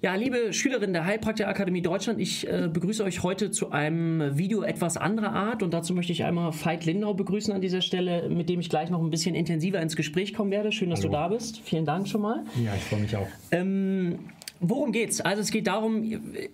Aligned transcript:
Ja, 0.00 0.14
liebe 0.14 0.52
Schülerinnen 0.52 0.92
der 0.92 1.06
Heilpraktiker-Akademie 1.06 1.82
Deutschland, 1.82 2.20
ich 2.20 2.46
äh, 2.46 2.68
begrüße 2.72 3.02
euch 3.02 3.24
heute 3.24 3.50
zu 3.50 3.72
einem 3.72 4.38
Video 4.38 4.62
etwas 4.62 4.96
anderer 4.96 5.32
Art 5.32 5.64
und 5.64 5.74
dazu 5.74 5.92
möchte 5.92 6.12
ich 6.12 6.22
einmal 6.22 6.52
Veit 6.52 6.84
Lindau 6.84 7.14
begrüßen 7.14 7.52
an 7.52 7.60
dieser 7.60 7.80
Stelle, 7.80 8.28
mit 8.28 8.48
dem 8.48 8.60
ich 8.60 8.70
gleich 8.70 8.90
noch 8.90 9.02
ein 9.02 9.10
bisschen 9.10 9.34
intensiver 9.34 9.82
ins 9.82 9.96
Gespräch 9.96 10.34
kommen 10.34 10.52
werde. 10.52 10.70
Schön, 10.70 10.90
dass 10.90 11.00
Hallo. 11.00 11.08
du 11.08 11.14
da 11.14 11.28
bist. 11.28 11.62
Vielen 11.64 11.84
Dank 11.84 12.06
schon 12.06 12.20
mal. 12.20 12.44
Ja, 12.64 12.76
ich 12.76 12.82
freue 12.84 13.00
mich 13.00 13.16
auch. 13.16 13.26
Ähm, 13.50 14.20
Worum 14.60 14.90
geht's? 14.90 15.20
Also 15.20 15.40
es 15.40 15.52
geht 15.52 15.68
darum, 15.68 16.02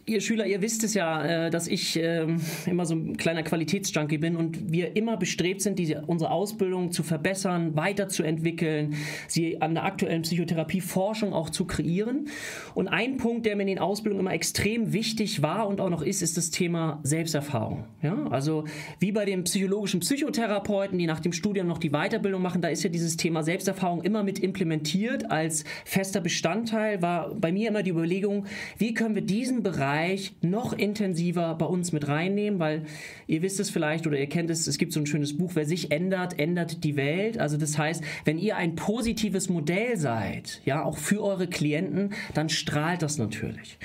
ihr 0.05 0.21
Schüler, 0.21 0.47
ihr 0.47 0.61
wisst 0.61 0.85
es 0.85 0.93
ja, 0.93 1.47
äh, 1.47 1.51
dass 1.51 1.69
ich 1.69 1.97
ähm, 1.97 2.39
immer 2.67 2.85
so 2.85 2.95
ein 2.95 3.17
kleiner 3.17 3.43
Qualitätsjunkie 3.43 4.19
bin 4.19 4.37
und 4.37 4.71
wir 4.71 4.95
immer 4.95 5.17
bestrebt 5.17 5.63
sind, 5.63 5.79
diese, 5.79 6.03
unsere 6.07 6.31
Ausbildung 6.31 6.93
zu 6.93 7.03
verbessern, 7.03 7.77
weiterzuentwickeln, 7.77 8.95
sie 9.27 9.63
an 9.63 9.75
der 9.75 9.85
aktuellen 9.85 10.23
Psychotherapieforschung 10.23 11.33
auch 11.33 11.49
zu 11.49 11.65
kreieren. 11.65 12.29
Und 12.75 12.89
ein 12.89 13.17
Punkt, 13.17 13.47
der 13.47 13.57
mir 13.57 13.63
in 13.63 13.69
den 13.69 13.79
Ausbildungen 13.79 14.21
immer 14.21 14.35
extrem 14.35 14.93
wichtig 14.93 15.41
war 15.41 15.67
und 15.67 15.81
auch 15.81 15.91
noch 15.91 16.03
ist, 16.03 16.21
ist 16.21 16.37
das 16.37 16.51
Thema 16.51 17.01
Selbsterfahrung. 17.05 17.85
Ja? 18.03 18.27
Also 18.31 18.65
wie 18.99 19.13
bei 19.13 19.25
den 19.25 19.45
psychologischen 19.45 20.01
Psychotherapeuten, 20.01 20.99
die 20.99 21.07
nach 21.07 21.21
dem 21.21 21.33
Studium 21.33 21.67
noch 21.67 21.79
die 21.79 21.91
Weiterbildung 21.91 22.43
machen, 22.43 22.61
da 22.61 22.69
ist 22.69 22.83
ja 22.83 22.91
dieses 22.91 23.17
Thema 23.17 23.43
Selbsterfahrung 23.43 24.03
immer 24.03 24.23
mit 24.23 24.39
implementiert 24.39 25.31
als 25.31 25.65
fester 25.87 26.21
Bestandteil, 26.21 27.01
war 27.01 27.35
bei 27.35 27.51
mir 27.51 27.69
immer 27.69 27.83
die 27.83 27.94
Überlegung, 27.95 28.47
wie 28.79 28.95
können 28.95 29.15
wir 29.15 29.23
diesen 29.23 29.63
Bereich 29.63 30.35
noch 30.43 30.73
intensiver 30.73 31.55
bei 31.55 31.67
uns 31.67 31.93
mit 31.93 32.09
reinnehmen, 32.09 32.59
weil 32.59 32.85
ihr 33.27 33.43
wisst 33.43 33.61
es 33.61 33.71
vielleicht 33.71 34.07
oder 34.07 34.19
ihr 34.19 34.29
kennt 34.29 34.51
es, 34.51 34.67
es 34.67 34.79
gibt 34.79 34.93
so 34.93 35.01
ein 35.01 35.07
schönes 35.07 35.37
Buch, 35.37 35.53
wer 35.55 35.67
sich 35.67 35.91
ändert, 35.91 36.39
ändert 36.39 36.85
die 36.85 36.97
Welt. 36.97 37.39
Also 37.39 37.57
das 37.57 37.79
heißt, 37.79 38.03
wenn 38.25 38.39
ihr 38.39 38.57
ein 38.57 38.75
positives 38.75 39.49
Modell 39.49 39.97
seid, 39.97 40.61
ja, 40.65 40.83
auch 40.83 40.99
für 40.99 41.23
eure 41.23 41.47
Klienten, 41.47 42.15
dann 42.35 42.49
strahlt 42.49 43.03
das 43.03 43.19
natürlich. 43.19 43.79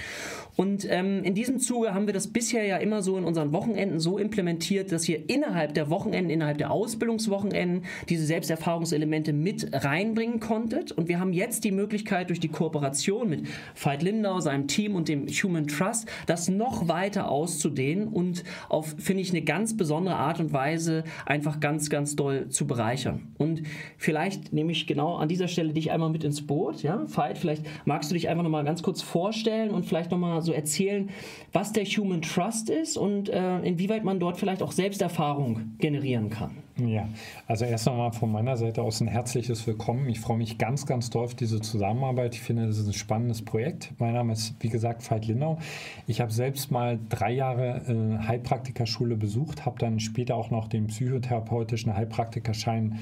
Und 0.60 0.86
ähm, 0.92 1.24
in 1.24 1.36
diesem 1.36 1.60
Zuge 1.60 1.94
haben 1.94 2.06
wir 2.06 2.14
das 2.14 2.28
bisher 2.28 2.66
ja 2.66 2.76
immer 2.76 3.02
so 3.02 3.16
in 3.16 3.24
unseren 3.24 3.54
Wochenenden 3.54 4.02
so 4.02 4.18
implementiert, 4.18 4.92
dass 4.92 5.08
ihr 5.08 5.30
innerhalb 5.30 5.74
der 5.74 5.90
Wochenenden, 5.90 6.30
innerhalb 6.30 6.58
der 6.58 6.70
Ausbildungswochenenden 6.70 7.86
diese 8.10 8.26
Selbsterfahrungselemente 8.26 9.32
mit 9.32 9.70
reinbringen 9.72 10.42
konntet. 10.42 10.92
Und 10.92 11.08
wir 11.08 11.22
haben 11.22 11.32
jetzt 11.32 11.64
die 11.64 11.72
Möglichkeit 11.72 12.28
durch 12.28 12.42
die 12.42 12.50
Kooperation 12.50 13.30
mit 13.30 13.48
Veit 13.82 14.04
Lindau, 14.04 14.42
seinem 14.42 14.68
Team 14.68 14.96
und 14.96 15.08
dem 15.08 15.28
Human 15.28 15.66
Trust, 15.66 16.10
das 16.26 16.50
noch 16.50 16.90
weiter 16.90 17.32
auszudehnen 17.32 18.10
und 18.10 18.44
auf, 18.68 18.96
finde 18.98 19.22
ich, 19.22 19.30
eine 19.30 19.44
ganz 19.44 19.78
besondere 19.78 20.18
Art 20.18 20.42
und 20.42 20.52
Weise 20.52 21.06
einfach 21.26 21.62
ganz, 21.62 21.90
ganz 21.90 22.18
doll 22.18 22.50
zu 22.50 22.68
bereichern. 22.68 23.34
Und 23.38 23.64
vielleicht 23.98 24.52
nehme 24.52 24.74
ich 24.74 24.88
genau 24.88 25.16
an 25.16 25.30
dieser 25.30 25.48
Stelle 25.48 25.72
dich 25.72 25.92
einmal 25.92 26.10
mit 26.10 26.26
ins 26.26 26.46
Boot. 26.46 26.84
Ja, 26.84 27.06
Veit, 27.06 27.38
vielleicht 27.38 27.64
magst 27.86 28.12
du 28.12 28.14
dich 28.14 28.28
einfach 28.28 28.44
nochmal 28.44 28.66
ganz 28.66 28.84
kurz 28.84 29.02
vorstellen 29.02 29.72
und 29.72 29.86
vielleicht 29.86 30.12
nochmal 30.12 30.42
so 30.42 30.49
so 30.50 30.54
erzählen, 30.54 31.10
was 31.54 31.74
der 31.74 31.86
Human 31.86 32.22
Trust 32.22 32.70
ist 32.70 32.98
und 32.98 33.30
äh, 33.30 33.60
inwieweit 33.60 34.04
man 34.04 34.20
dort 34.20 34.38
vielleicht 34.38 34.62
auch 34.62 34.72
Selbsterfahrung 34.72 35.76
generieren 35.78 36.30
kann. 36.30 36.58
Ja, 36.78 37.10
also 37.46 37.66
erst 37.66 37.88
einmal 37.88 38.12
von 38.14 38.32
meiner 38.32 38.56
Seite 38.56 38.82
aus 38.82 39.02
ein 39.02 39.08
herzliches 39.08 39.68
Willkommen. 39.68 40.08
Ich 40.10 40.20
freue 40.20 40.38
mich 40.38 40.58
ganz, 40.58 40.86
ganz 40.86 41.10
doll 41.10 41.26
auf 41.26 41.36
diese 41.36 41.60
Zusammenarbeit. 41.60 42.36
Ich 42.36 42.42
finde, 42.42 42.68
das 42.68 42.78
ist 42.78 42.88
ein 42.88 42.94
spannendes 42.94 43.44
Projekt. 43.44 43.92
Mein 44.00 44.14
Name 44.14 44.34
ist, 44.34 44.56
wie 44.62 44.70
gesagt, 44.70 45.10
Veit 45.10 45.28
Lindau. 45.28 45.60
Ich 46.08 46.22
habe 46.22 46.32
selbst 46.32 46.72
mal 46.72 46.98
drei 47.10 47.32
Jahre 47.32 47.82
äh, 47.88 48.28
Heilpraktikerschule 48.28 49.18
besucht, 49.18 49.66
habe 49.66 49.78
dann 49.78 50.00
später 50.00 50.36
auch 50.36 50.52
noch 50.52 50.68
den 50.68 50.88
psychotherapeutischen 50.88 51.96
Heilpraktikerschein 51.96 53.00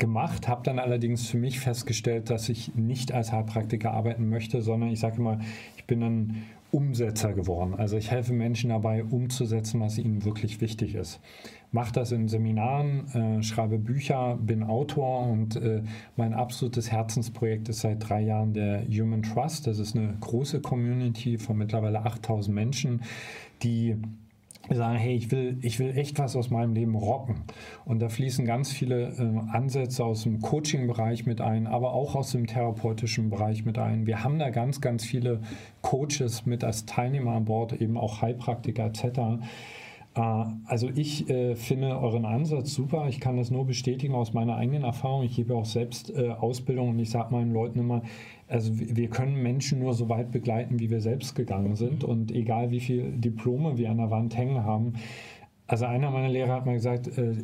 gemacht, 0.00 0.48
habe 0.48 0.62
dann 0.64 0.80
allerdings 0.80 1.28
für 1.28 1.38
mich 1.38 1.60
festgestellt, 1.60 2.30
dass 2.30 2.48
ich 2.48 2.74
nicht 2.74 3.12
als 3.12 3.30
Heilpraktiker 3.30 3.92
arbeiten 3.92 4.28
möchte, 4.28 4.62
sondern 4.62 4.90
ich 4.90 4.98
sage 4.98 5.18
immer, 5.18 5.38
ich 5.76 5.84
bin 5.84 6.02
ein 6.02 6.42
Umsetzer 6.72 7.32
geworden. 7.32 7.74
Also 7.74 7.96
ich 7.96 8.10
helfe 8.10 8.32
Menschen 8.32 8.70
dabei, 8.70 9.04
umzusetzen, 9.04 9.80
was 9.80 9.98
ihnen 9.98 10.24
wirklich 10.24 10.60
wichtig 10.60 10.94
ist. 10.94 11.20
Mache 11.72 11.92
das 11.92 12.12
in 12.12 12.28
Seminaren, 12.28 13.38
äh, 13.38 13.42
schreibe 13.42 13.78
Bücher, 13.78 14.36
bin 14.40 14.62
Autor 14.62 15.28
und 15.28 15.56
äh, 15.56 15.82
mein 16.16 16.32
absolutes 16.32 16.90
Herzensprojekt 16.90 17.68
ist 17.68 17.80
seit 17.80 18.08
drei 18.08 18.22
Jahren 18.22 18.54
der 18.54 18.84
Human 18.88 19.22
Trust. 19.22 19.66
Das 19.66 19.78
ist 19.78 19.96
eine 19.96 20.16
große 20.20 20.60
Community 20.60 21.38
von 21.38 21.56
mittlerweile 21.56 22.04
8000 22.04 22.54
Menschen, 22.54 23.02
die 23.62 23.96
sagen, 24.76 24.98
hey, 24.98 25.14
ich 25.14 25.30
will, 25.30 25.58
ich 25.62 25.78
will 25.78 25.96
echt 25.96 26.18
was 26.18 26.36
aus 26.36 26.50
meinem 26.50 26.74
Leben 26.74 26.94
rocken. 26.94 27.42
Und 27.84 28.00
da 28.00 28.08
fließen 28.08 28.44
ganz 28.44 28.70
viele 28.70 29.08
äh, 29.08 29.52
Ansätze 29.56 30.04
aus 30.04 30.22
dem 30.22 30.40
Coaching-Bereich 30.40 31.26
mit 31.26 31.40
ein, 31.40 31.66
aber 31.66 31.92
auch 31.92 32.14
aus 32.14 32.32
dem 32.32 32.46
therapeutischen 32.46 33.30
Bereich 33.30 33.64
mit 33.64 33.78
ein. 33.78 34.06
Wir 34.06 34.22
haben 34.22 34.38
da 34.38 34.50
ganz, 34.50 34.80
ganz 34.80 35.04
viele 35.04 35.40
Coaches 35.82 36.46
mit 36.46 36.64
als 36.64 36.86
Teilnehmer 36.86 37.32
an 37.32 37.44
Bord, 37.44 37.72
eben 37.72 37.96
auch 37.96 38.22
Heilpraktiker 38.22 38.86
etc. 38.86 39.42
Äh, 40.14 40.44
also 40.66 40.88
ich 40.94 41.28
äh, 41.28 41.56
finde 41.56 41.98
euren 41.98 42.24
Ansatz 42.24 42.74
super. 42.74 43.06
Ich 43.08 43.20
kann 43.20 43.36
das 43.36 43.50
nur 43.50 43.66
bestätigen 43.66 44.14
aus 44.14 44.32
meiner 44.32 44.56
eigenen 44.56 44.84
Erfahrung. 44.84 45.24
Ich 45.24 45.36
gebe 45.36 45.54
auch 45.54 45.64
selbst 45.64 46.10
äh, 46.10 46.30
Ausbildung 46.30 46.90
und 46.90 46.98
ich 46.98 47.10
sage 47.10 47.32
meinen 47.32 47.52
Leuten 47.52 47.78
immer, 47.78 48.02
also 48.48 48.72
wir 48.78 49.08
können 49.08 49.40
Menschen 49.42 49.78
nur 49.78 49.94
so 49.94 50.08
weit 50.08 50.32
begleiten, 50.32 50.80
wie 50.80 50.90
wir 50.90 51.00
selbst 51.00 51.34
gegangen 51.34 51.76
sind. 51.76 52.04
Und 52.04 52.32
egal 52.32 52.70
wie 52.70 52.80
viele 52.80 53.10
Diplome 53.10 53.78
wir 53.78 53.90
an 53.90 53.98
der 53.98 54.10
Wand 54.10 54.36
hängen 54.36 54.64
haben. 54.64 54.94
Also 55.66 55.86
einer 55.86 56.10
meiner 56.10 56.28
Lehrer 56.28 56.54
hat 56.54 56.66
mal 56.66 56.74
gesagt, 56.74 57.06
äh, 57.16 57.36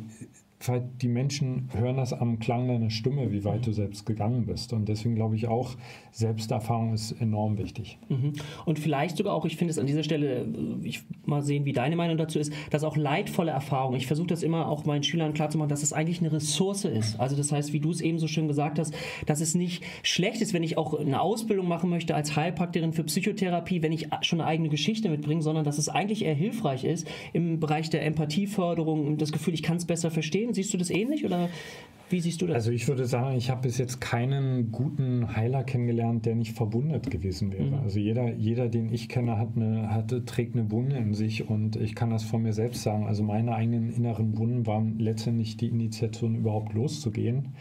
die 1.01 1.07
Menschen 1.07 1.69
hören 1.73 1.97
das 1.97 2.13
am 2.13 2.39
Klang 2.39 2.67
deiner 2.67 2.89
Stimme, 2.89 3.31
wie 3.31 3.43
weit 3.43 3.67
du 3.67 3.71
selbst 3.71 4.05
gegangen 4.05 4.47
bist. 4.47 4.73
Und 4.73 4.89
deswegen 4.89 5.15
glaube 5.15 5.35
ich 5.35 5.47
auch, 5.47 5.75
Selbsterfahrung 6.11 6.93
ist 6.93 7.11
enorm 7.21 7.59
wichtig. 7.59 7.99
Mhm. 8.09 8.33
Und 8.65 8.79
vielleicht 8.79 9.17
sogar 9.17 9.35
auch, 9.35 9.45
ich 9.45 9.55
finde 9.55 9.71
es 9.71 9.77
an 9.77 9.85
dieser 9.85 10.01
Stelle, 10.01 10.41
äh, 10.41 10.47
ich 10.83 11.03
mal 11.25 11.43
sehen, 11.43 11.65
wie 11.65 11.73
deine 11.73 11.95
Meinung 11.95 12.17
dazu 12.17 12.39
ist, 12.39 12.51
dass 12.71 12.83
auch 12.83 12.97
leidvolle 12.97 13.51
Erfahrung, 13.51 13.95
ich 13.95 14.07
versuche 14.07 14.27
das 14.27 14.41
immer 14.41 14.67
auch 14.67 14.85
meinen 14.85 15.03
Schülern 15.03 15.33
klarzumachen, 15.33 15.69
dass 15.69 15.83
es 15.83 15.93
eigentlich 15.93 16.19
eine 16.19 16.31
Ressource 16.31 16.85
ist. 16.85 17.19
Also 17.19 17.35
das 17.35 17.51
heißt, 17.51 17.71
wie 17.71 17.79
du 17.79 17.91
es 17.91 18.01
eben 18.01 18.17
so 18.17 18.27
schön 18.27 18.47
gesagt 18.47 18.79
hast, 18.79 18.95
dass 19.27 19.41
es 19.41 19.53
nicht 19.53 19.83
schlecht 20.01 20.41
ist, 20.41 20.53
wenn 20.53 20.63
ich 20.63 20.77
auch 20.77 20.95
eine 20.95 21.21
Ausbildung 21.21 21.67
machen 21.67 21.89
möchte 21.89 22.15
als 22.15 22.35
Heilpraktikerin 22.35 22.93
für 22.93 23.03
Psychotherapie, 23.03 23.83
wenn 23.83 23.91
ich 23.91 24.07
schon 24.21 24.41
eine 24.41 24.49
eigene 24.49 24.69
Geschichte 24.69 25.09
mitbringe, 25.09 25.43
sondern 25.43 25.65
dass 25.65 25.77
es 25.77 25.87
eigentlich 25.87 26.25
eher 26.25 26.33
hilfreich 26.33 26.83
ist 26.83 27.07
im 27.33 27.59
Bereich 27.59 27.91
der 27.91 28.03
Empathieförderung 28.03 29.05
und 29.05 29.21
das 29.21 29.31
Gefühl, 29.31 29.53
ich 29.53 29.61
kann 29.61 29.77
es 29.77 29.85
besser 29.85 30.09
verstehen. 30.09 30.46
Siehst 30.53 30.73
du 30.73 30.77
das 30.77 30.89
ähnlich 30.89 31.25
oder 31.25 31.49
wie 32.09 32.21
siehst 32.21 32.41
du 32.41 32.47
das? 32.47 32.55
Also 32.55 32.71
ich 32.71 32.87
würde 32.87 33.05
sagen, 33.05 33.35
ich 33.35 33.49
habe 33.49 33.63
bis 33.63 33.77
jetzt 33.77 33.99
keinen 33.99 34.71
guten 34.71 35.35
Heiler 35.35 35.63
kennengelernt, 35.63 36.25
der 36.25 36.35
nicht 36.35 36.53
verwundet 36.53 37.11
gewesen 37.11 37.51
wäre. 37.51 37.65
Mhm. 37.65 37.73
Also 37.83 37.99
jeder, 37.99 38.33
jeder, 38.33 38.69
den 38.69 38.93
ich 38.93 39.09
kenne, 39.09 39.37
hat 39.37 39.49
eine, 39.55 39.93
hatte, 39.93 40.23
trägt 40.23 40.55
eine 40.55 40.71
Wunde 40.71 40.95
in 40.95 41.13
sich 41.13 41.49
und 41.49 41.75
ich 41.75 41.95
kann 41.95 42.09
das 42.09 42.23
von 42.23 42.43
mir 42.43 42.53
selbst 42.53 42.83
sagen. 42.83 43.07
Also 43.07 43.23
meine 43.23 43.53
eigenen 43.53 43.91
inneren 43.91 44.37
Wunden 44.37 44.65
waren 44.65 44.99
letztendlich 44.99 45.57
die 45.57 45.67
Initiation, 45.67 46.35
überhaupt 46.35 46.73
loszugehen. 46.73 47.55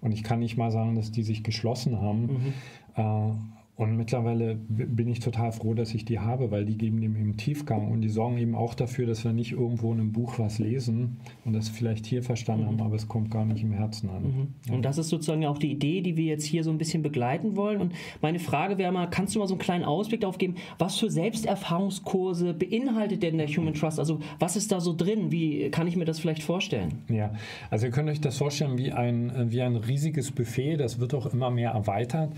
Und 0.00 0.12
ich 0.12 0.22
kann 0.22 0.38
nicht 0.38 0.56
mal 0.56 0.70
sagen, 0.70 0.94
dass 0.94 1.10
die 1.10 1.24
sich 1.24 1.42
geschlossen 1.42 2.00
haben. 2.00 2.22
Mhm. 2.22 2.52
Äh, 2.94 3.32
und 3.78 3.96
mittlerweile 3.96 4.56
bin 4.56 5.06
ich 5.06 5.20
total 5.20 5.52
froh, 5.52 5.72
dass 5.72 5.94
ich 5.94 6.04
die 6.04 6.18
habe, 6.18 6.50
weil 6.50 6.64
die 6.64 6.76
geben 6.76 7.00
dem 7.00 7.14
eben 7.14 7.36
Tiefgang 7.36 7.92
und 7.92 8.00
die 8.00 8.08
sorgen 8.08 8.36
eben 8.36 8.56
auch 8.56 8.74
dafür, 8.74 9.06
dass 9.06 9.22
wir 9.22 9.32
nicht 9.32 9.52
irgendwo 9.52 9.92
in 9.92 10.00
einem 10.00 10.10
Buch 10.10 10.40
was 10.40 10.58
lesen 10.58 11.18
und 11.44 11.52
das 11.52 11.68
vielleicht 11.68 12.04
hier 12.04 12.24
verstanden 12.24 12.64
mhm. 12.64 12.66
haben, 12.70 12.80
aber 12.80 12.96
es 12.96 13.06
kommt 13.06 13.30
gar 13.30 13.44
nicht 13.44 13.62
im 13.62 13.70
Herzen 13.70 14.10
an. 14.10 14.22
Mhm. 14.24 14.54
Ja. 14.66 14.74
Und 14.74 14.82
das 14.82 14.98
ist 14.98 15.10
sozusagen 15.10 15.46
auch 15.46 15.58
die 15.58 15.70
Idee, 15.70 16.00
die 16.00 16.16
wir 16.16 16.24
jetzt 16.24 16.44
hier 16.44 16.64
so 16.64 16.72
ein 16.72 16.78
bisschen 16.78 17.04
begleiten 17.04 17.54
wollen. 17.54 17.80
Und 17.80 17.92
meine 18.20 18.40
Frage 18.40 18.78
wäre 18.78 18.90
mal, 18.90 19.06
kannst 19.06 19.36
du 19.36 19.38
mal 19.38 19.46
so 19.46 19.54
einen 19.54 19.60
kleinen 19.60 19.84
Ausblick 19.84 20.22
darauf 20.22 20.38
geben, 20.38 20.56
was 20.78 20.98
für 20.98 21.08
Selbsterfahrungskurse 21.08 22.54
beinhaltet 22.54 23.22
denn 23.22 23.38
der 23.38 23.46
Human 23.46 23.74
Trust? 23.74 24.00
Also 24.00 24.18
was 24.40 24.56
ist 24.56 24.72
da 24.72 24.80
so 24.80 24.92
drin? 24.92 25.30
Wie 25.30 25.70
kann 25.70 25.86
ich 25.86 25.94
mir 25.94 26.04
das 26.04 26.18
vielleicht 26.18 26.42
vorstellen? 26.42 26.94
Ja, 27.08 27.32
also 27.70 27.86
ihr 27.86 27.92
könnt 27.92 28.10
euch 28.10 28.20
das 28.20 28.38
vorstellen 28.38 28.76
wie 28.76 28.90
ein, 28.90 29.52
wie 29.52 29.62
ein 29.62 29.76
riesiges 29.76 30.32
Buffet, 30.32 30.78
das 30.78 30.98
wird 30.98 31.14
auch 31.14 31.32
immer 31.32 31.50
mehr 31.50 31.70
erweitert. 31.70 32.32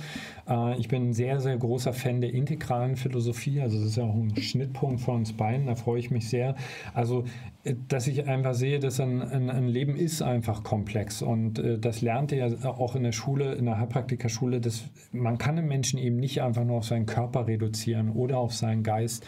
Äh, 0.47 0.79
ich 0.79 0.89
bin 0.89 1.15
sehr 1.15 1.30
sehr, 1.31 1.41
sehr 1.41 1.57
großer 1.57 1.93
Fan 1.93 2.21
der 2.21 2.35
integralen 2.35 2.97
Philosophie. 2.97 3.61
Also 3.61 3.79
das 3.79 3.91
ist 3.91 3.97
ja 3.97 4.05
auch 4.05 4.15
ein 4.15 4.35
Schnittpunkt 4.37 5.00
von 5.00 5.17
uns 5.17 5.32
beiden, 5.32 5.67
da 5.67 5.77
freue 5.77 6.00
ich 6.00 6.11
mich 6.11 6.29
sehr. 6.29 6.56
Also, 6.93 7.25
äh, 7.62 7.75
dass 7.88 8.09
ich 8.09 8.27
einfach 8.27 8.55
sehe, 8.55 8.81
dass 8.81 8.99
ein, 8.99 9.23
ein, 9.23 9.49
ein 9.49 9.69
Leben 9.69 9.97
ist 9.97 10.23
einfach 10.23 10.65
komplex. 10.65 11.23
Und 11.23 11.61
äh, 11.61 11.79
das 11.79 12.03
lernte 12.03 12.37
ja 12.37 12.49
auch 12.65 12.97
in 12.97 13.05
der 13.05 13.12
Schule, 13.12 13.55
in 13.55 13.67
der 13.67 13.79
Heilpraktikerschule, 13.79 14.61
dass 14.61 14.85
man 15.12 15.38
kann 15.38 15.56
den 15.56 15.69
Menschen 15.69 15.99
eben 16.00 16.17
nicht 16.17 16.43
einfach 16.43 16.65
nur 16.65 16.79
auf 16.79 16.87
seinen 16.87 17.06
Körper 17.06 17.47
reduzieren 17.47 18.11
oder 18.11 18.38
auf 18.38 18.53
seinen 18.53 18.83
Geist 18.83 19.25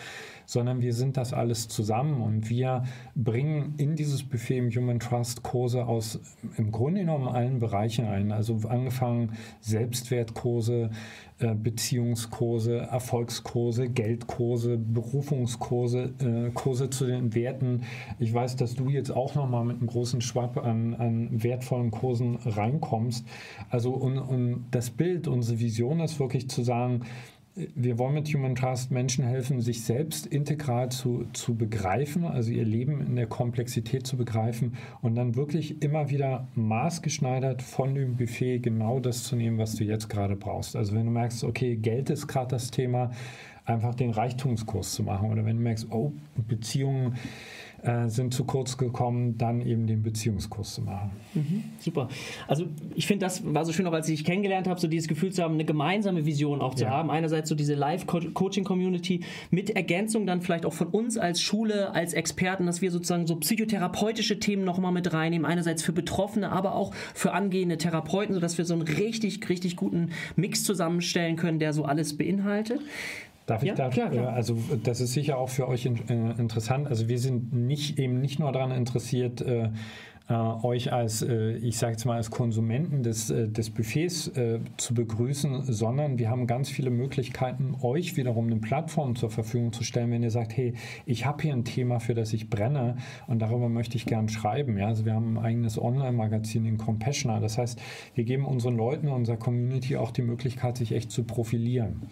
sondern 0.47 0.81
wir 0.81 0.93
sind 0.93 1.17
das 1.17 1.33
alles 1.33 1.69
zusammen 1.69 2.21
und 2.21 2.51
wir 2.51 2.85
bringen 3.15 3.75
in 3.79 3.97
dieses 3.97 4.23
Buffet 4.23 4.59
im 4.59 4.71
Human 4.71 5.01
Trust 5.01 5.43
Kurse 5.43 5.87
aus 5.87 6.21
im 6.57 6.73
Grunde 6.73 7.01
genommen 7.01 7.29
allen 7.29 7.61
Bereichen 7.61 8.07
ein. 8.07 8.33
Also 8.33 8.61
angefangen 8.69 9.33
Selbstwertkurse, 9.61 10.91
äh, 11.39 11.55
Beziehungskurse, 11.55 12.79
Erfolgskurse, 12.79 13.89
Geldkurse, 13.89 14.79
Berufungskurse, 14.79 16.13
äh, 16.21 16.51
Kurse 16.51 16.91
zu 16.91 17.07
den 17.07 17.35
Werten. 17.35 17.83
Ich 18.19 18.33
weiß, 18.33 18.57
dass 18.57 18.75
du 18.75 18.89
jetzt 18.89 19.11
auch 19.11 19.35
nochmal 19.35 19.65
mit 19.65 19.79
einem 19.79 19.87
großen 19.87 20.21
Schwapp 20.21 20.57
an, 20.59 20.95
an 20.95 21.43
wertvollen 21.43 21.91
Kursen 21.91 22.37
reinkommst. 22.37 23.27
Also 23.71 23.91
und, 23.91 24.19
und 24.19 24.67
das 24.71 24.91
Bild, 24.91 25.27
unsere 25.27 25.59
Vision 25.59 26.01
ist 26.01 26.21
wirklich 26.21 26.49
zu 26.49 26.63
sagen, 26.63 27.03
wir 27.55 27.99
wollen 27.99 28.15
mit 28.15 28.29
Human 28.29 28.55
Trust 28.55 28.91
Menschen 28.91 29.25
helfen, 29.25 29.61
sich 29.61 29.85
selbst 29.85 30.27
integral 30.27 30.91
zu, 30.91 31.27
zu 31.35 31.55
begreifen, 31.55 32.25
also 32.25 32.51
ihr 32.51 32.65
Leben 32.65 33.05
in 33.07 33.15
der 33.15 33.27
Komplexität 33.27 34.07
zu 34.07 34.17
begreifen 34.17 34.77
und 35.03 35.15
dann 35.17 35.37
wirklich 35.37 35.83
immer 35.83 36.09
wieder 36.09 36.49
maßgeschneidert 36.55 37.61
von 37.61 37.95
dem 37.95 38.17
Buffet 38.17 38.61
genau 38.61 39.01
das 39.01 39.25
zu 39.25 39.37
nehmen, 39.37 39.59
was 39.59 39.75
du 39.75 39.85
jetzt 39.85 40.09
gerade 40.09 40.35
brauchst. 40.35 40.77
Also 40.77 40.95
wenn 40.95 41.05
du 41.05 41.13
merkst, 41.13 41.45
okay, 41.45 41.77
Geld 41.77 42.09
ist 42.09 42.27
gerade 42.27 42.49
das 42.49 42.71
Thema, 42.71 43.11
einfach 43.67 43.95
den 43.95 44.11
Reichtumskurs 44.11 44.93
zu 44.93 45.03
machen 45.03 45.31
oder 45.31 45.45
wenn 45.45 45.57
du 45.57 45.63
merkst, 45.63 45.89
oh, 45.91 46.13
Beziehungen 46.49 47.17
äh, 47.83 48.09
sind 48.09 48.33
zu 48.33 48.45
kurz 48.45 48.77
gekommen, 48.77 49.37
dann 49.39 49.61
eben 49.61 49.87
den 49.87 50.03
Beziehungskurs 50.03 50.75
zu 50.75 50.83
machen. 50.83 51.11
Mhm, 51.35 51.65
super. 51.79 52.09
Also 52.47 52.67
ich 52.95 53.07
finde, 53.07 53.27
das 53.27 53.43
war 53.45 53.65
so 53.65 53.73
schön, 53.73 53.87
auch 53.87 53.93
als 53.93 54.09
ich 54.09 54.19
dich 54.19 54.25
kennengelernt 54.25 54.69
habe, 54.69 54.81
so 54.81 54.89
dieses 54.89 55.09
Gefühl 55.09 55.33
zu 55.33 55.43
haben, 55.43 55.55
eine 55.55 55.65
gemeinsame 55.65 56.25
Vision 56.25 56.61
auch 56.61 56.75
zu 56.75 56.85
ja. 56.85 56.91
haben. 56.91 57.11
Einerseits 57.11 57.49
so 57.49 57.55
diese 57.55 57.75
Live-Coaching-Community 57.75 59.25
mit 59.51 59.71
Ergänzung 59.71 60.27
dann 60.27 60.43
vielleicht 60.43 60.65
auch 60.65 60.73
von 60.73 60.89
uns 60.89 61.19
als 61.19 61.41
Schule, 61.43 61.93
als 61.93 62.15
Experten, 62.15 62.67
dass 62.67 62.83
wir 62.83 62.91
sozusagen 62.91 63.27
so 63.27 63.37
psychotherapeutische 63.37 64.39
Themen 64.39 64.65
nochmal 64.65 64.93
mit 64.93 65.13
reinnehmen. 65.13 65.45
Einerseits 65.45 65.83
für 65.83 65.93
Betroffene, 65.93 66.53
aber 66.53 66.75
auch 66.75 66.95
für 67.15 67.33
angehende 67.33 67.79
Therapeuten, 67.79 68.35
sodass 68.35 68.59
wir 68.59 68.65
so 68.65 68.75
einen 68.75 68.83
richtig, 68.83 69.49
richtig 69.49 69.77
guten 69.77 70.11
Mix 70.37 70.65
zusammenstellen 70.65 71.37
können, 71.37 71.59
der 71.59 71.73
so 71.73 71.85
alles 71.85 72.17
beinhaltet. 72.17 72.81
Darf 73.47 73.63
ich 73.63 73.69
ja, 73.69 73.75
da? 73.75 73.89
Klar, 73.89 74.11
klar. 74.11 74.33
Also 74.33 74.57
das 74.83 75.01
ist 75.01 75.13
sicher 75.13 75.39
auch 75.39 75.49
für 75.49 75.69
euch 75.69 75.87
in, 75.87 75.97
äh, 76.09 76.41
interessant. 76.41 76.87
Also 76.87 77.09
wir 77.09 77.19
sind 77.19 77.53
nicht 77.53 77.99
eben 77.99 78.21
nicht 78.21 78.39
nur 78.39 78.53
daran 78.53 78.71
interessiert, 78.71 79.41
äh, 79.41 79.71
äh, 80.29 80.35
euch 80.35 80.93
als, 80.93 81.23
äh, 81.23 81.57
ich 81.57 81.79
sage 81.79 81.93
jetzt 81.93 82.05
mal, 82.05 82.17
als 82.17 82.31
Konsumenten 82.31 83.03
des, 83.03 83.31
äh, 83.31 83.49
des 83.49 83.71
Buffets 83.71 84.29
äh, 84.29 84.61
zu 84.77 84.95
begrüßen, 84.95 85.63
sondern 85.65 86.19
wir 86.19 86.31
haben 86.31 86.47
ganz 86.47 86.71
viele 86.71 86.91
Möglichkeiten, 86.91 87.75
euch 87.83 88.17
wiederum 88.17 88.47
eine 88.47 88.57
Plattform 88.57 89.17
zur 89.17 89.31
Verfügung 89.31 89.73
zu 89.73 89.83
stellen, 89.83 90.11
wenn 90.11 90.23
ihr 90.23 90.31
sagt, 90.31 90.57
hey, 90.57 90.75
ich 91.07 91.27
habe 91.27 91.43
hier 91.43 91.53
ein 91.53 91.65
Thema, 91.65 91.99
für 91.99 92.15
das 92.15 92.33
ich 92.33 92.49
brenne 92.49 92.97
und 93.27 93.41
darüber 93.41 93.69
möchte 93.69 93.97
ich 93.97 94.07
gern 94.07 94.29
schreiben. 94.29 94.79
Ja? 94.79 94.87
Also 94.87 95.05
wir 95.05 95.15
haben 95.15 95.37
ein 95.39 95.45
eigenes 95.45 95.81
Online-Magazin 95.81 96.65
in 96.67 96.79
Compassioner. 96.79 97.41
Das 97.41 97.59
heißt, 97.59 97.81
wir 98.15 98.25
geben 98.25 98.45
unseren 98.45 98.77
Leuten, 98.77 99.09
unserer 99.09 99.37
Community 99.37 99.97
auch 99.97 100.13
die 100.13 100.23
Möglichkeit, 100.23 100.77
sich 100.77 100.93
echt 100.93 101.11
zu 101.11 101.25
profilieren 101.25 102.03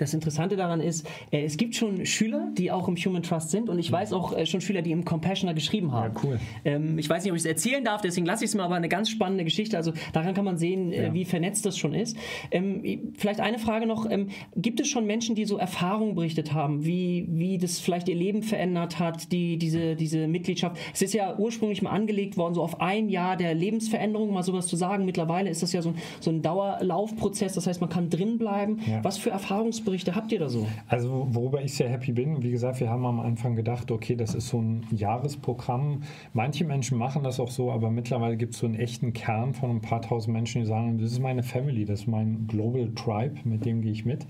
das 0.00 0.14
Interessante 0.14 0.56
daran 0.56 0.80
ist, 0.80 1.06
äh, 1.30 1.44
es 1.44 1.56
gibt 1.56 1.74
schon 1.74 2.06
Schüler, 2.06 2.48
die 2.56 2.70
auch 2.70 2.88
im 2.88 2.96
Human 2.96 3.22
Trust 3.22 3.50
sind 3.50 3.68
und 3.68 3.78
ich 3.78 3.90
weiß 3.92 4.12
auch 4.12 4.36
äh, 4.36 4.46
schon 4.46 4.60
Schüler, 4.60 4.82
die 4.82 4.92
im 4.92 5.04
Compassioner 5.04 5.54
geschrieben 5.54 5.92
haben. 5.92 6.14
Ja, 6.14 6.20
cool. 6.24 6.40
Ähm, 6.64 6.98
ich 6.98 7.08
weiß 7.08 7.22
nicht, 7.22 7.32
ob 7.32 7.36
ich 7.36 7.42
es 7.42 7.46
erzählen 7.46 7.84
darf, 7.84 8.00
deswegen 8.00 8.26
lasse 8.26 8.44
ich 8.44 8.50
es 8.50 8.54
mal, 8.54 8.64
aber 8.64 8.76
eine 8.76 8.88
ganz 8.88 9.10
spannende 9.10 9.44
Geschichte. 9.44 9.76
Also 9.76 9.92
daran 10.12 10.34
kann 10.34 10.44
man 10.44 10.56
sehen, 10.58 10.92
äh, 10.92 11.04
ja. 11.04 11.14
wie 11.14 11.24
vernetzt 11.24 11.66
das 11.66 11.76
schon 11.76 11.94
ist. 11.94 12.16
Ähm, 12.50 13.12
vielleicht 13.16 13.40
eine 13.40 13.58
Frage 13.58 13.86
noch, 13.86 14.10
ähm, 14.10 14.28
gibt 14.56 14.80
es 14.80 14.88
schon 14.88 15.06
Menschen, 15.06 15.34
die 15.34 15.44
so 15.44 15.58
Erfahrungen 15.58 16.14
berichtet 16.14 16.52
haben, 16.52 16.84
wie, 16.84 17.26
wie 17.28 17.58
das 17.58 17.78
vielleicht 17.78 18.08
ihr 18.08 18.16
Leben 18.16 18.42
verändert 18.42 18.98
hat, 18.98 19.30
die, 19.32 19.58
diese, 19.58 19.96
diese 19.96 20.26
Mitgliedschaft? 20.26 20.78
Es 20.94 21.02
ist 21.02 21.12
ja 21.14 21.38
ursprünglich 21.38 21.82
mal 21.82 21.90
angelegt 21.90 22.36
worden, 22.36 22.54
so 22.54 22.62
auf 22.62 22.80
ein 22.80 23.08
Jahr 23.08 23.36
der 23.36 23.54
Lebensveränderung, 23.54 24.32
mal 24.32 24.42
sowas 24.42 24.66
zu 24.66 24.76
sagen. 24.76 25.04
Mittlerweile 25.04 25.50
ist 25.50 25.62
das 25.62 25.72
ja 25.72 25.82
so 25.82 25.90
ein, 25.90 25.96
so 26.20 26.30
ein 26.30 26.42
Dauerlaufprozess, 26.42 27.54
das 27.54 27.66
heißt, 27.66 27.80
man 27.80 27.90
kann 27.90 28.08
drin 28.08 28.38
bleiben. 28.38 28.80
Ja. 28.86 29.04
Was 29.04 29.18
für 29.18 29.30
Erfahrungsberichte 29.30 29.89
Erfahrungsberichte 29.90 30.14
habt 30.14 30.32
ihr 30.32 30.38
da 30.38 30.48
so? 30.48 30.66
Also 30.88 31.26
worüber 31.30 31.62
ich 31.62 31.74
sehr 31.74 31.88
happy 31.88 32.12
bin, 32.12 32.42
wie 32.42 32.50
gesagt, 32.50 32.80
wir 32.80 32.90
haben 32.90 33.04
am 33.04 33.20
Anfang 33.20 33.56
gedacht, 33.56 33.90
okay, 33.90 34.16
das 34.16 34.34
ist 34.34 34.48
so 34.48 34.60
ein 34.60 34.86
Jahresprogramm. 34.90 36.02
Manche 36.32 36.64
Menschen 36.64 36.98
machen 36.98 37.22
das 37.22 37.40
auch 37.40 37.50
so, 37.50 37.70
aber 37.70 37.90
mittlerweile 37.90 38.36
gibt 38.36 38.54
es 38.54 38.60
so 38.60 38.66
einen 38.66 38.76
echten 38.76 39.12
Kern 39.12 39.54
von 39.54 39.70
ein 39.70 39.80
paar 39.80 40.02
tausend 40.02 40.34
Menschen, 40.34 40.62
die 40.62 40.66
sagen, 40.66 40.98
das 40.98 41.12
ist 41.12 41.20
meine 41.20 41.42
Family, 41.42 41.84
das 41.84 42.00
ist 42.00 42.06
mein 42.06 42.46
Global 42.46 42.90
Tribe, 42.94 43.36
mit 43.44 43.64
dem 43.64 43.82
gehe 43.82 43.92
ich 43.92 44.04
mit. 44.04 44.26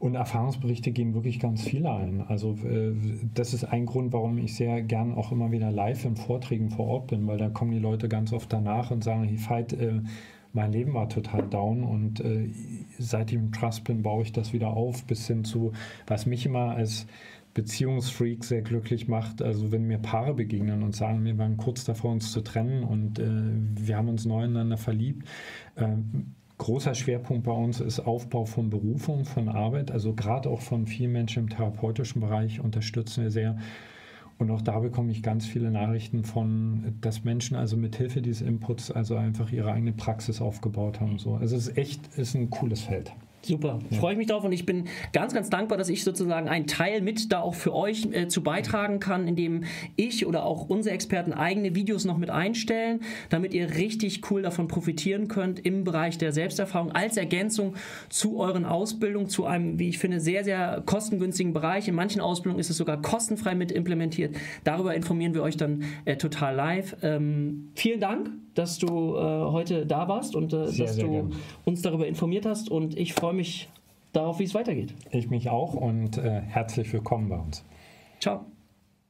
Und 0.00 0.14
Erfahrungsberichte 0.14 0.92
gehen 0.92 1.14
wirklich 1.14 1.40
ganz 1.40 1.62
viele 1.62 1.92
ein. 1.92 2.24
Also 2.28 2.52
äh, 2.64 2.94
das 3.34 3.54
ist 3.54 3.64
ein 3.64 3.86
Grund, 3.86 4.12
warum 4.12 4.38
ich 4.38 4.54
sehr 4.54 4.82
gern 4.82 5.14
auch 5.14 5.32
immer 5.32 5.50
wieder 5.50 5.70
live 5.70 6.04
in 6.04 6.16
Vorträgen 6.16 6.70
vor 6.70 6.86
Ort 6.86 7.06
bin, 7.08 7.26
weil 7.26 7.38
da 7.38 7.48
kommen 7.48 7.72
die 7.72 7.78
Leute 7.78 8.08
ganz 8.08 8.32
oft 8.32 8.52
danach 8.52 8.90
und 8.90 9.02
sagen, 9.02 9.24
hey, 9.24 9.38
Veit, 9.38 9.72
äh, 9.72 10.00
mein 10.52 10.72
Leben 10.72 10.94
war 10.94 11.08
total 11.08 11.46
down 11.48 11.84
und 11.84 12.20
äh, 12.20 12.50
seit 12.98 13.30
ich 13.30 13.38
im 13.38 13.52
Trust 13.52 13.84
bin, 13.84 14.02
baue 14.02 14.22
ich 14.22 14.32
das 14.32 14.52
wieder 14.52 14.68
auf, 14.68 15.04
bis 15.04 15.26
hin 15.26 15.44
zu, 15.44 15.72
was 16.06 16.26
mich 16.26 16.46
immer 16.46 16.74
als 16.74 17.06
Beziehungsfreak 17.54 18.44
sehr 18.44 18.62
glücklich 18.62 19.08
macht. 19.08 19.42
Also 19.42 19.72
wenn 19.72 19.86
mir 19.86 19.98
Paare 19.98 20.34
begegnen 20.34 20.82
und 20.82 20.94
sagen, 20.94 21.24
wir 21.24 21.36
waren 21.38 21.56
kurz 21.56 21.84
davor, 21.84 22.12
uns 22.12 22.32
zu 22.32 22.40
trennen 22.40 22.84
und 22.84 23.18
äh, 23.18 23.24
wir 23.26 23.96
haben 23.96 24.08
uns 24.08 24.24
neu 24.24 24.44
ineinander 24.44 24.76
verliebt. 24.76 25.26
Äh, 25.76 25.88
großer 26.58 26.94
Schwerpunkt 26.94 27.44
bei 27.44 27.52
uns 27.52 27.80
ist 27.80 28.00
Aufbau 28.00 28.44
von 28.44 28.70
Berufung, 28.70 29.24
von 29.24 29.48
Arbeit. 29.48 29.90
Also 29.90 30.14
gerade 30.14 30.48
auch 30.48 30.60
von 30.60 30.86
vielen 30.86 31.12
Menschen 31.12 31.44
im 31.44 31.48
therapeutischen 31.48 32.20
Bereich 32.20 32.60
unterstützen 32.60 33.24
wir 33.24 33.30
sehr 33.30 33.58
und 34.38 34.50
auch 34.52 34.62
da 34.62 34.78
bekomme 34.78 35.10
ich 35.10 35.22
ganz 35.22 35.46
viele 35.46 35.70
Nachrichten 35.70 36.24
von, 36.24 36.94
dass 37.00 37.24
Menschen 37.24 37.56
also 37.56 37.76
mit 37.76 37.96
Hilfe 37.96 38.22
dieses 38.22 38.40
Inputs 38.40 38.90
also 38.90 39.16
einfach 39.16 39.50
ihre 39.50 39.72
eigene 39.72 39.92
Praxis 39.92 40.40
aufgebaut 40.40 41.00
haben. 41.00 41.18
So. 41.18 41.34
Also 41.34 41.56
es 41.56 41.68
ist 41.68 41.76
echt 41.76 42.06
ist 42.16 42.34
ein 42.34 42.48
cooles 42.50 42.82
Feld. 42.82 43.12
Super, 43.42 43.78
ja. 43.90 43.98
freue 43.98 44.12
ich 44.12 44.18
mich 44.18 44.26
drauf 44.26 44.44
und 44.44 44.52
ich 44.52 44.66
bin 44.66 44.88
ganz, 45.12 45.32
ganz 45.32 45.48
dankbar, 45.48 45.78
dass 45.78 45.88
ich 45.88 46.02
sozusagen 46.02 46.48
einen 46.48 46.66
Teil 46.66 47.00
mit 47.00 47.32
da 47.32 47.40
auch 47.40 47.54
für 47.54 47.72
euch 47.72 48.06
äh, 48.12 48.28
zu 48.28 48.42
beitragen 48.42 48.98
kann, 48.98 49.28
indem 49.28 49.64
ich 49.96 50.26
oder 50.26 50.44
auch 50.44 50.68
unsere 50.68 50.94
Experten 50.94 51.32
eigene 51.32 51.74
Videos 51.74 52.04
noch 52.04 52.18
mit 52.18 52.30
einstellen, 52.30 53.00
damit 53.30 53.54
ihr 53.54 53.76
richtig 53.76 54.30
cool 54.30 54.42
davon 54.42 54.66
profitieren 54.66 55.28
könnt 55.28 55.64
im 55.64 55.84
Bereich 55.84 56.18
der 56.18 56.32
Selbsterfahrung 56.32 56.92
als 56.92 57.16
Ergänzung 57.16 57.74
zu 58.08 58.38
euren 58.38 58.64
Ausbildungen, 58.64 59.28
zu 59.28 59.46
einem, 59.46 59.78
wie 59.78 59.88
ich 59.88 59.98
finde, 59.98 60.20
sehr, 60.20 60.42
sehr 60.42 60.82
kostengünstigen 60.84 61.52
Bereich. 61.52 61.86
In 61.86 61.94
manchen 61.94 62.20
Ausbildungen 62.20 62.60
ist 62.60 62.70
es 62.70 62.76
sogar 62.76 63.00
kostenfrei 63.00 63.54
mit 63.54 63.70
implementiert. 63.70 64.36
Darüber 64.64 64.94
informieren 64.94 65.34
wir 65.34 65.42
euch 65.42 65.56
dann 65.56 65.84
äh, 66.04 66.16
total 66.16 66.56
live. 66.56 66.96
Ähm, 67.02 67.68
vielen 67.74 68.00
Dank, 68.00 68.30
dass 68.58 68.78
du 68.78 69.16
äh, 69.16 69.20
heute 69.20 69.86
da 69.86 70.08
warst 70.08 70.34
und 70.34 70.52
äh, 70.52 70.66
sehr, 70.66 70.86
dass 70.86 70.96
sehr 70.96 71.04
du 71.04 71.10
gern. 71.12 71.32
uns 71.64 71.82
darüber 71.82 72.06
informiert 72.06 72.44
hast 72.44 72.70
und 72.70 72.98
ich 72.98 73.14
freue 73.14 73.32
mich, 73.32 73.38
mich 73.38 73.68
darauf, 74.12 74.38
wie 74.38 74.44
es 74.44 74.54
weitergeht. 74.54 74.94
Ich 75.10 75.30
mich 75.30 75.48
auch 75.48 75.74
und 75.74 76.18
äh, 76.18 76.40
herzlich 76.40 76.92
willkommen 76.92 77.28
bei 77.28 77.36
uns. 77.36 77.64
Ciao. 78.20 78.44